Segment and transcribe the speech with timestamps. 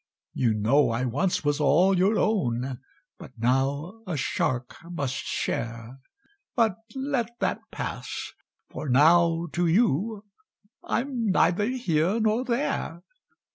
[0.33, 2.79] "You know I once was all your own,
[3.19, 5.99] But now a shark must share!
[6.55, 8.31] But let that pass
[8.71, 10.25] for now, to you
[10.83, 13.03] I'm neither here nor there."